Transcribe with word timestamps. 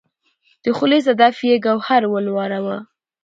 د 0.63 0.65
خولې 0.77 0.99
صدف 1.07 1.37
یې 1.49 1.55
ګوهر 1.65 2.01
ولوراوه 2.07 2.77